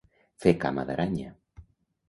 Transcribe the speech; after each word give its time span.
Fer 0.45 0.53
cama 0.63 0.87
d'aranya. 0.91 1.37